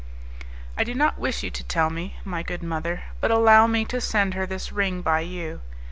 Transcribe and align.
"I 0.75 0.83
do 0.83 0.95
not 0.95 1.19
wish 1.19 1.43
you 1.43 1.51
to 1.51 1.63
tell 1.63 1.91
me, 1.91 2.15
my 2.25 2.41
good 2.41 2.63
mother, 2.63 3.03
but 3.19 3.29
allow 3.29 3.67
me 3.67 3.85
to 3.85 4.01
send 4.01 4.33
her 4.33 4.47
this 4.47 4.71
ring 4.71 5.03
by 5.03 5.19
you. 5.19 5.61